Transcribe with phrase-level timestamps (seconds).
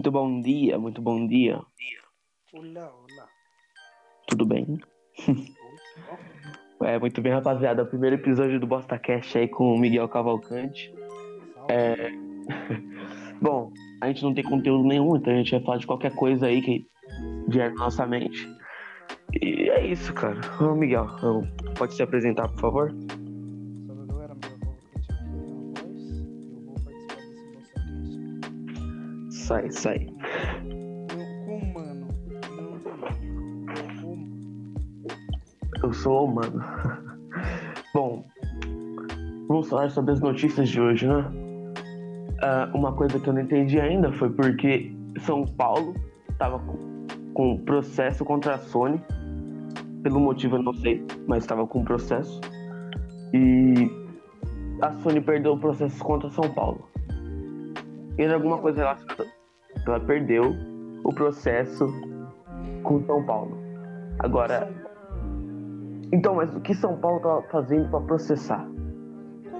[0.00, 1.60] Muito bom dia, muito bom dia.
[2.54, 3.28] Olá, olá.
[4.26, 4.78] Tudo bem?
[6.82, 7.82] É, muito bem, rapaziada.
[7.82, 10.90] O primeiro episódio do Bosta Cash aí com o Miguel Cavalcante.
[11.68, 12.12] É...
[13.42, 13.70] Bom,
[14.00, 16.62] a gente não tem conteúdo nenhum, então a gente vai falar de qualquer coisa aí
[16.62, 16.86] que
[17.48, 18.48] vier na nossa mente.
[19.38, 20.40] E é isso, cara.
[20.62, 21.08] Ô, Miguel,
[21.76, 22.94] pode se apresentar, por favor?
[29.50, 30.06] Sai, sai.
[31.44, 32.06] Com humano.
[35.82, 36.62] Eu sou humano.
[37.92, 38.24] Bom,
[39.48, 41.24] vamos falar sobre as notícias de hoje, né?
[42.40, 45.94] Ah, uma coisa que eu não entendi ainda foi porque São Paulo
[46.28, 46.60] estava
[47.34, 49.02] com, processo contra a Sony.
[50.04, 52.40] Pelo motivo eu não sei, mas estava com processo.
[53.34, 53.90] E
[54.80, 56.88] a Sony perdeu o processo contra São Paulo.
[58.16, 59.39] E era alguma coisa relacionada.
[59.86, 60.54] Ela perdeu
[61.04, 61.86] o processo
[62.82, 63.56] com São Paulo.
[64.18, 64.70] Agora,
[66.12, 68.66] então, mas o que São Paulo tá fazendo para processar?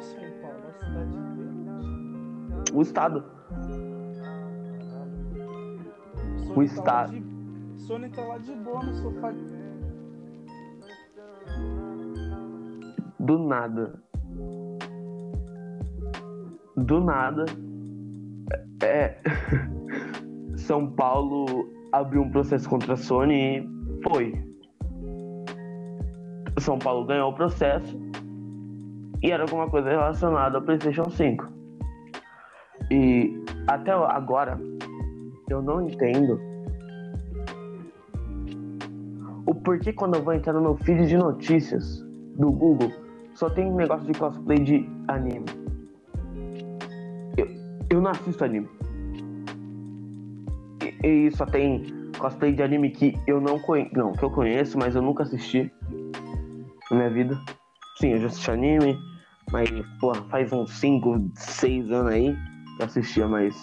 [0.00, 0.62] São Paulo?
[0.68, 1.18] A cidade?
[2.74, 3.24] O Estado.
[6.50, 7.12] O tá Estado.
[7.12, 7.28] de-
[7.82, 9.32] Sony tá lá de boa no sofá.
[13.20, 14.02] Do nada.
[16.76, 17.44] Do nada.
[18.82, 19.16] É.
[20.68, 24.34] São Paulo abriu um processo contra a Sony e foi.
[26.58, 27.98] São Paulo ganhou o processo
[29.22, 31.48] e era alguma coisa relacionada ao PlayStation 5.
[32.90, 33.34] E
[33.66, 34.60] até agora
[35.48, 36.38] eu não entendo
[39.46, 42.04] o porquê quando eu vou entrar no feed de notícias
[42.36, 42.92] do Google
[43.32, 45.46] só tem negócio de cosplay de anime.
[47.38, 47.48] Eu,
[47.88, 48.68] eu não assisto anime.
[51.04, 51.84] E, só tem
[52.18, 53.94] cosplay de anime que eu não conheço.
[53.94, 55.70] Não, que eu conheço, mas eu nunca assisti
[56.90, 57.38] na minha vida.
[57.98, 58.98] Sim, eu já assisti anime,
[59.50, 59.68] mas,
[60.00, 62.36] pô, faz uns 5, 6 anos aí
[62.76, 63.56] que eu assistia, mas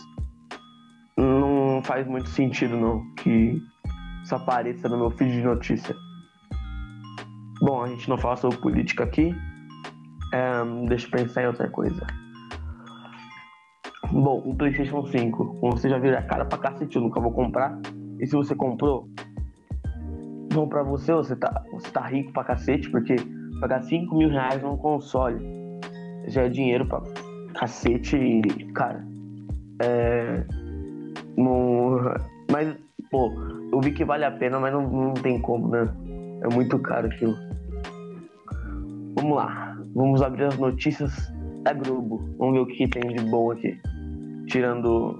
[1.17, 3.61] não faz muito sentido não que
[4.23, 5.95] isso apareça no meu feed de notícia.
[7.61, 9.33] Bom, a gente não fala sobre política aqui.
[10.33, 12.05] É, deixa eu pensar em outra coisa.
[14.15, 17.33] Bom, o PlayStation 5, como você já viu, é cara pra cacete, eu nunca vou
[17.33, 17.77] comprar.
[18.17, 19.09] E se você comprou,
[20.53, 23.17] bom pra você, você tá, você tá rico pra cacete, porque
[23.59, 25.37] pagar 5 mil reais num console
[26.27, 27.01] já é dinheiro pra
[27.55, 29.05] cacete e, cara,
[29.81, 30.45] é.
[31.35, 31.99] Não,
[32.49, 32.73] mas,
[33.11, 33.33] pô,
[33.69, 35.93] eu vi que vale a pena, mas não, não tem como, né?
[36.41, 37.35] É muito caro aquilo.
[39.13, 39.77] Vamos lá.
[39.93, 41.29] Vamos abrir as notícias
[41.63, 42.23] da Globo.
[42.37, 43.77] Vamos ver o que tem de bom aqui.
[44.49, 45.17] Tirando